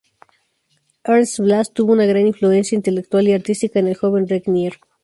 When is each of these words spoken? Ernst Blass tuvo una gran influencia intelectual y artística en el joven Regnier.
Ernst 1.03 1.37
Blass 1.37 1.71
tuvo 1.75 1.93
una 1.93 2.07
gran 2.07 2.25
influencia 2.25 2.75
intelectual 2.75 3.27
y 3.27 3.33
artística 3.33 3.77
en 3.77 3.89
el 3.89 3.95
joven 3.97 4.27
Regnier. 4.27 4.79